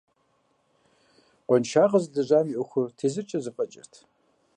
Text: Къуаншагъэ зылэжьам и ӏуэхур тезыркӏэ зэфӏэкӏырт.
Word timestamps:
Къуаншагъэ 1.47 1.99
зылэжьам 2.03 2.45
и 2.49 2.53
ӏуэхур 2.57 2.85
тезыркӏэ 2.97 3.39
зэфӏэкӏырт. 3.43 3.93